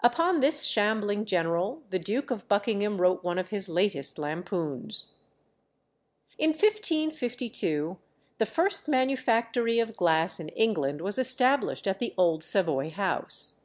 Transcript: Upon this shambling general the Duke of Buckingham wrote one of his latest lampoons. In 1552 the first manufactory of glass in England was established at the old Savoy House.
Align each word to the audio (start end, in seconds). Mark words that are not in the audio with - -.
Upon 0.00 0.40
this 0.40 0.62
shambling 0.64 1.26
general 1.26 1.82
the 1.90 1.98
Duke 1.98 2.30
of 2.30 2.48
Buckingham 2.48 2.98
wrote 2.98 3.22
one 3.22 3.36
of 3.38 3.48
his 3.50 3.68
latest 3.68 4.18
lampoons. 4.18 5.08
In 6.38 6.52
1552 6.52 7.98
the 8.38 8.46
first 8.46 8.88
manufactory 8.88 9.78
of 9.78 9.94
glass 9.94 10.40
in 10.40 10.48
England 10.48 11.02
was 11.02 11.18
established 11.18 11.86
at 11.86 11.98
the 11.98 12.14
old 12.16 12.42
Savoy 12.42 12.88
House. 12.88 13.60